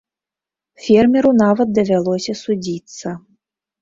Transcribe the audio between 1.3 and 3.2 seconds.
нават давялося судзіцца.